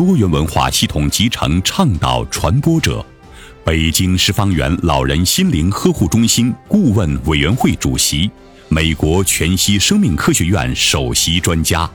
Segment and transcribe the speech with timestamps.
[0.00, 3.04] 多元文化系统集成倡导传播者，
[3.62, 8.30] 北京十方圆老人心灵呵护中心顾问委员会主席。
[8.70, 11.88] 美国全息生命科学院首席专家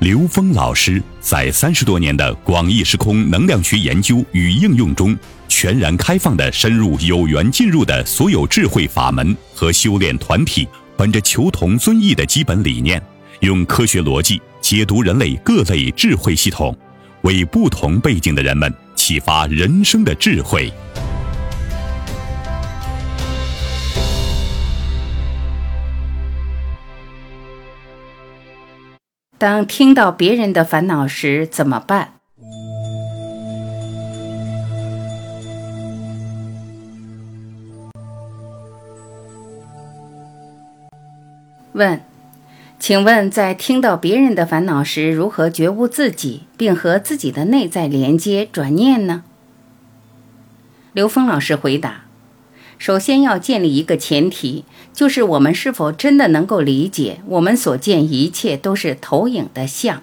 [0.00, 13.02] 刘峰老师，在三十多年的广义时空能量学研究与应用中，全然开放的深入有缘进入的所有智慧法门和修炼团体，本着求同尊异的基本理念，
[13.40, 16.76] 用科学逻辑解读人类各类智慧系统，
[17.22, 20.72] 为不同背景的人们启发人生的智慧。
[29.38, 32.14] 当听到别人的烦恼时怎么办？
[41.72, 42.02] 问，
[42.80, 49.22] 请问在听到别人的烦恼时，如何觉悟自己，并和自己的内在连接转念呢？
[50.94, 52.06] 刘峰老师回答。
[52.78, 54.64] 首先要建立一个前提，
[54.94, 60.02] 就是我们是否真的能够理解，我们所见一切都是投影的像，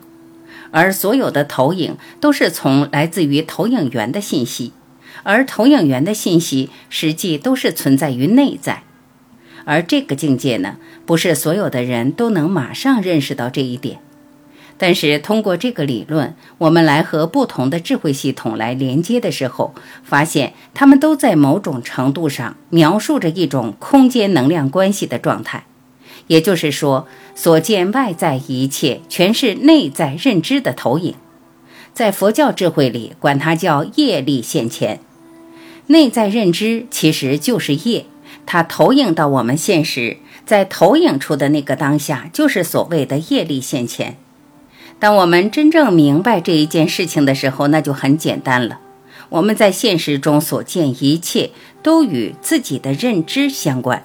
[0.69, 4.71] 而所有的投影都是从来自于投影源的信息，
[5.23, 8.83] 而投影源的信息实际都是存在于内在，
[9.67, 13.99] 而这个境界呢，不是所有的人都能马上认识到这一点。
[14.77, 25.65] 但是通过这个理论，我们来和不同的智慧系统来连接的时候，发现他们都在某种程度上描述着一种空间能量关系的状态。
[26.27, 27.05] 也就是说，
[27.35, 31.15] 所见外在一切全是内在认知的投影。
[31.93, 35.01] 在佛教智慧里，管它叫业力现前。
[35.87, 38.05] 内在认知其实就是业，
[38.47, 44.17] 它投影到我们现实，在投影出的那个当下，就是所谓的业力现前。
[44.99, 48.79] 当我们真正明白这一件事情的时候，那就很简单了。
[49.29, 51.51] 我们在现实中所见一切，
[51.83, 54.03] 都与自己的认知相关。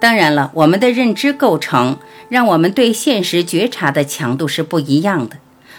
[0.00, 1.98] 当然了，我们的认知构成，
[2.28, 5.36] 让我们对现实觉察的强度是不一样的。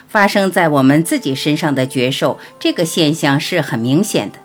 [0.08, 4.38] 发生在我们自己身上的觉受，这个现象是很明显的。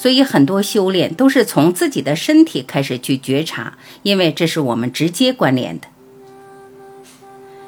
[0.00, 5.88] 所以，很多修炼都是从自己的身体开始去觉察，因为这是我们直接关联的。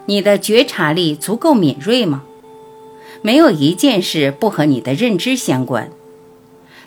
[0.06, 2.22] 你的觉察力足够敏锐吗？
[3.20, 5.90] 没有一件事不和你的认知相关。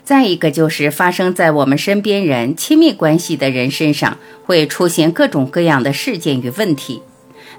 [0.02, 4.16] 再一个就是发生在我们身边人、亲密关系的人身上，
[4.46, 7.02] 会出现各种各样的事件与问题。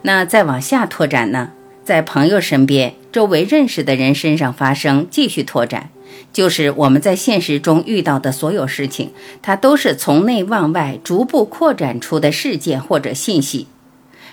[0.02, 1.52] 那再往下拓展呢？
[1.85, 5.91] 在朋友身边、周围认识的人身上发生，继续拓展，
[6.34, 9.12] 就是我们在现实中遇到的所有事情，
[9.44, 13.68] 它都是从内往外逐步扩展出的事件或者信息。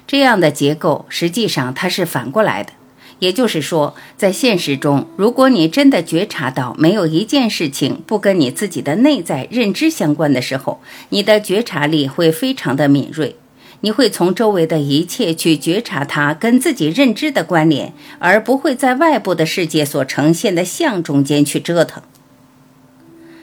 [0.06, 2.72] 这样的结构实际上它是反过来的，
[3.18, 10.80] 也就是说，在现实中，如果你真的觉察到没有一件事情不跟你自己的内在认知相关的时候，
[11.10, 13.36] 你的觉察力会非常的敏锐，
[13.82, 22.02] 你会从周围的一切去觉察它跟自己认知的关联，而不会在外部的世界所呈现的像中间去折腾。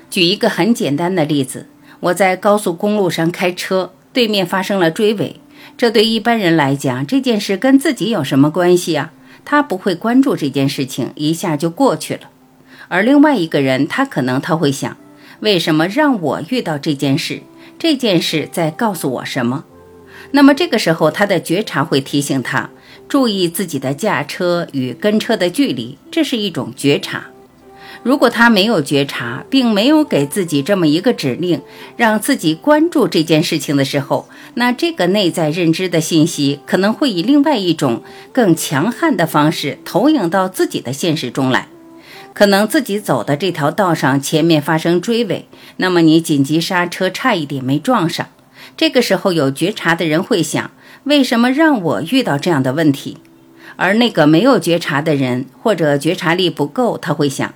[0.10, 1.68] 举一个很简单的例子，
[2.00, 5.40] 我在高速公路上开车，对面发生了追尾。
[5.78, 9.12] 这对一般人来讲，这件事跟自己有什么关系啊？
[9.44, 12.22] 他不会关注这件事情，一下就过去了。
[12.88, 14.96] 而另外一个人，他可能他会想：
[15.42, 17.42] 为什么让我遇到这件事？
[17.78, 19.66] 这件事在告诉我什么？
[20.32, 22.70] 那么这个时候，他的觉察会提醒他
[23.08, 27.26] 注意自己的驾车与跟车的距离，这是一种觉察。
[28.02, 31.62] 如果他没有觉察，并没有给自己这么一个指令，
[31.98, 38.02] 让自己关注这件事情的时候，那这个内在认知的信息可能会以另外一种
[38.32, 41.68] 更强悍的方式投影到自己的现实中来。
[42.34, 45.48] 可能自己走的这条道上前面发生追尾，
[45.78, 48.28] 那么你紧急刹车，差一点没撞上。
[48.80, 50.72] 这个时候有觉察的人会想：
[51.04, 53.18] 为什么让我遇到这样的问题？
[53.76, 57.54] 而那个没有觉察的人或者觉察力不够，他会想。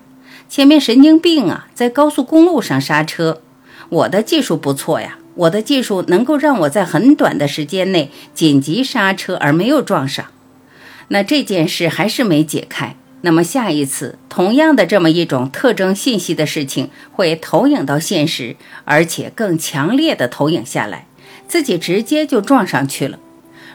[0.49, 3.41] 前面神经病啊，在高速公路上刹车。
[3.87, 10.25] 我的技术不错呀，我的技术能够让我在很短的时间内紧急刹车而没有撞上。
[11.07, 12.97] 那这件事还是没解开。
[13.21, 21.07] 那么下一次同样的这么一种特征信息的事情会投影到现实，而且更强烈的投影下来，
[21.53, 23.19] 自己直接就撞上去了。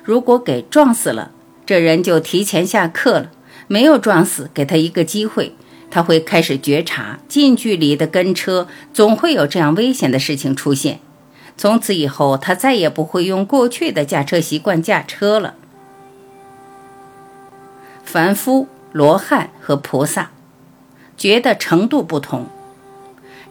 [0.02, 1.30] 如果给撞死了，
[1.64, 3.26] 这人就提前下课了；
[3.68, 5.54] 没有撞死，给他一个机会，
[5.88, 10.98] 他会开始觉察近距离的跟车总会有这样危险的事情出现。
[11.56, 15.54] 从此以后，他再也不会用过去的驾车习惯驾车了。
[18.02, 18.66] 凡夫。
[18.90, 20.30] 罗汉和菩萨
[21.16, 22.46] 觉的程度不同，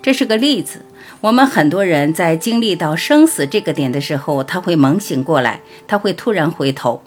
[0.01, 0.81] 这是个例子。
[1.21, 7.01] 我们很多人在经历到生死这个点的时候，他会猛醒过来，他会突然回头。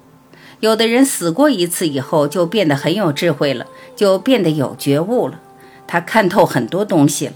[0.58, 5.40] 有的人死过一次以后，就变得很有智慧了，就变得有觉悟了，
[5.86, 7.34] 他看透很多东西了。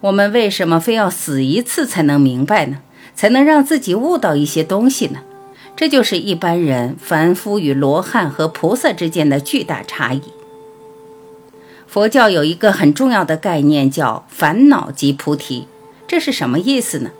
[0.00, 2.78] 我们为什么非要死一次才能明白呢？
[3.14, 5.20] 才能让自己悟到一些东西呢？
[5.76, 10.22] 这就是一般人凡夫与罗汉和菩萨之间的巨大差异。
[11.90, 15.66] 佛教有一个很重要的概念，叫烦恼即菩提。
[16.06, 17.10] 这是什么意思呢？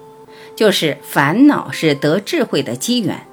[0.55, 3.26] 就是烦恼是得智慧的机缘。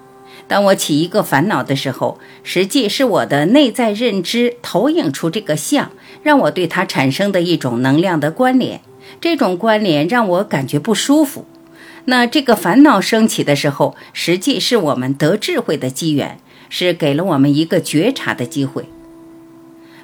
[0.48, 5.92] 当我起一个烦恼的时候，实际是我的内在认知投影出这个相，
[6.24, 8.82] 让我对它产生的一种能量的关联。
[9.22, 11.46] 这种关联让我感觉不舒服。
[12.06, 18.86] 那这个烦恼升起的时候，实际是我们得智慧的机缘，是给了我们一个觉察的机会。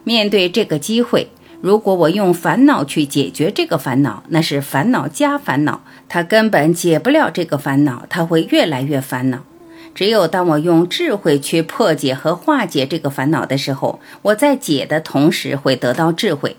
[0.04, 1.30] 面对这个机会，
[1.62, 9.44] 如果我用烦恼去解决这个烦恼，那是烦恼加烦恼，它根本解不了这个烦恼，它会越来越烦恼。
[9.96, 16.58] 只有当我用智慧去破解和化解这个烦恼的时候，我在解的同时会得到智慧。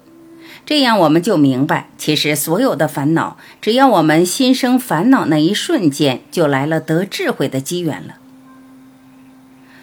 [0.64, 8.14] 这样我们就明白，其实所有的烦恼，只要我们心生烦恼那一瞬间，就来了得智慧的机缘了。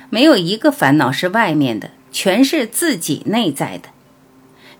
[0.09, 3.89] 没有一个烦恼是外面的，全是自己内在的。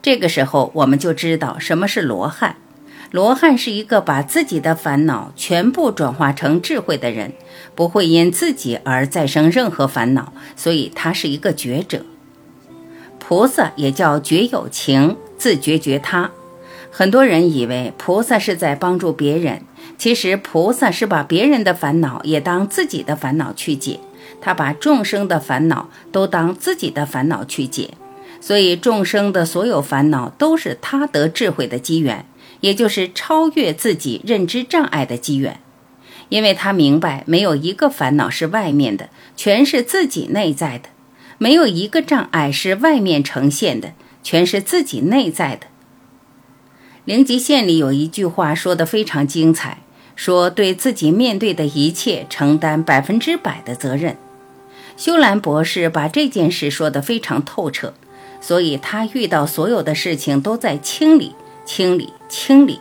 [0.02, 2.58] 这个时候，我们就知道什么是罗汉。
[3.12, 7.34] 罗汉是一个把自己的烦恼全部转化成智慧的人，
[7.76, 12.06] 不会因自己而再生任何烦恼，所以他是一个觉者。
[13.20, 15.18] 菩萨也叫觉有情。
[15.38, 16.30] 自觉觉他，
[16.92, 19.64] 很多人以为菩萨是在帮助别人，
[19.98, 24.00] 其实菩萨是把别人的烦恼也当自己的烦恼去解，
[24.42, 27.92] 他把众生的烦恼都当自己的烦恼去解，
[28.42, 32.26] 所以众生的所有烦恼都是他得智慧的机缘，
[32.60, 35.60] 也就是超越自己认知障碍的机缘，
[36.30, 40.90] 因为他明白没有一个烦恼是外面的，全是自己内在的，
[41.38, 43.94] 没有一个障碍是外面呈现的。
[44.24, 45.66] 全是自己内在的。
[47.06, 49.80] 灵吉县里有一句话说的非常精彩，
[50.16, 54.16] 说对自己面对的一切承担百分之百的责任。
[54.98, 57.94] 修兰博士把这件事说得非常透彻，
[58.40, 61.34] 所以他遇到所有的事情都在清理、
[61.66, 62.80] 清理、清理，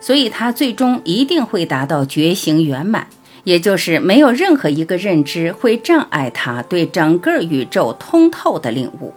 [0.00, 3.08] 所以他最终一定会达到觉醒圆满，
[3.44, 9.12] 也就是没有任何一个认知会障碍他对整个宇宙通透的领悟。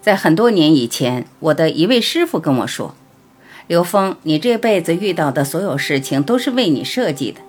[0.00, 2.94] 在很多年以前，我的一位师傅跟我说
[3.68, 7.40] ：“刘峰，你这辈子遇到的所有事情都是为你设计的，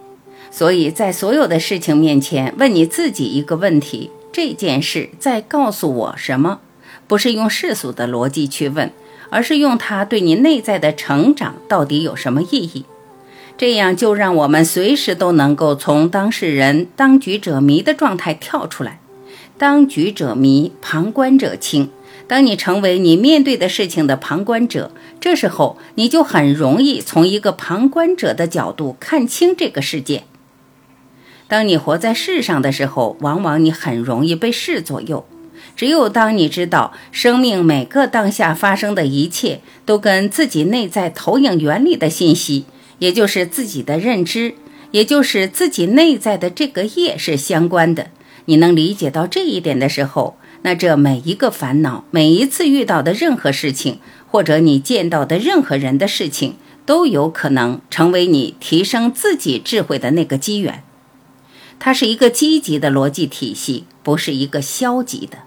[0.52, 6.60] 所以在所有的事情面前，问你自己一个问题：这件事在告诉我什么？
[7.08, 8.92] 不是用世俗的逻辑去问，
[9.30, 12.86] 而是用它对你内在的成长到底有什么意义？
[13.58, 19.00] 这样就让我们随时都能够从当事人、当局者迷的状态跳出来。
[19.58, 21.90] 当局者迷，旁观者清。”
[22.28, 30.24] 当你成为你面对的事情的旁观者，这时候你就很容易从一个旁观者的角度看清这个世界。
[31.52, 35.26] 当你活在世上的时候，往往你很容易被事左右。
[35.76, 42.64] 只有当你知道生命每个当下发生的一切都跟自己内在投影原理的信息，
[43.00, 44.56] 也就是自己的认知，
[44.92, 48.08] 也就是自己内在的这个业是相关的，
[48.46, 50.38] 你能理解到这一点的时候。
[50.62, 56.56] 那这每一个烦恼，每一次遇到的任何事情，或者你见到的任何人的事情，
[56.86, 60.82] 都有可能成为你提升自己智慧的那个机缘。
[61.84, 65.40] 它是一个积极的逻辑体系，不是一个消极的。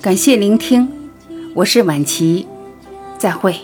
[0.00, 0.88] 感谢聆听，
[1.54, 2.46] 我是晚琪，
[3.18, 3.54] 再会。